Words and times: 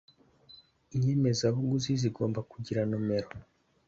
Inyemezabuguzi 0.95 1.91
zigomba 2.01 2.39
kugira 2.51 2.81
nomero 2.89 3.29